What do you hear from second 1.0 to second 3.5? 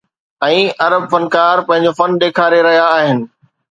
فنڪار پنهنجو فن ڏيکاري رهيا آهن.